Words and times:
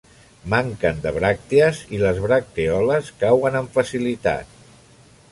Manquen 0.51 1.01
de 1.01 1.09
bràctees 1.17 1.81
i 1.97 1.99
les 2.03 2.21
bractèoles 2.23 3.11
cauen 3.25 3.59
amb 3.59 3.77
facilitat. 3.77 4.57